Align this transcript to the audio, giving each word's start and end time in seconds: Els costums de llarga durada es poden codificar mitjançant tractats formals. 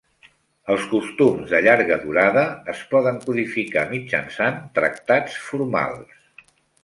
Els 0.75 0.85
costums 0.93 1.51
de 1.51 1.59
llarga 1.65 1.97
durada 2.05 2.45
es 2.73 2.81
poden 2.95 3.21
codificar 3.27 3.83
mitjançant 3.93 4.59
tractats 4.79 5.37
formals. 5.51 6.17